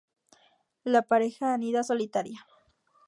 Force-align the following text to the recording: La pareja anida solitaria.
La 0.83 1.03
pareja 1.03 1.53
anida 1.53 1.83
solitaria. 1.91 2.47